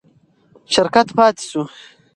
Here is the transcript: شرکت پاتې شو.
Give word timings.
شرکت 0.73 1.07
پاتې 1.17 1.43
شو. 1.49 1.61